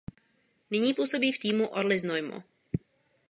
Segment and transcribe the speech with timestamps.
[0.71, 2.43] Nyní působí v týmu Orli Znojmo.